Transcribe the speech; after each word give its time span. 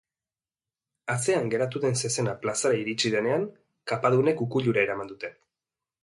Atzeran 1.15 1.51
geratu 1.53 1.81
den 1.83 1.99
zezena 1.99 2.33
plazara 2.45 2.79
iritsi 2.83 3.11
denean, 3.15 3.45
kapadunek 3.91 4.41
ukuilura 4.47 4.83
eraman 4.87 5.13
dute. 5.13 5.31